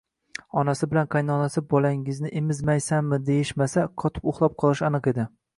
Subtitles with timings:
[0.61, 5.33] Onasi bilan qaynonasi bolangni emizmaysanmi deyishmasa, qotib uxlab qolishi aniq edi